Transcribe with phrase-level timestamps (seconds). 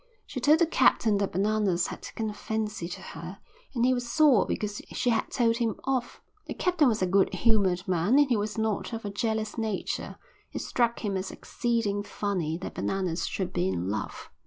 [0.25, 3.37] She told the captain that Bananas had taken a fancy to her
[3.75, 6.23] and he was sore because she had told him off.
[6.47, 10.15] The captain was a good humoured man and he was not of a jealous nature;
[10.53, 14.31] it struck him as exceeding funny that Bananas should be in love.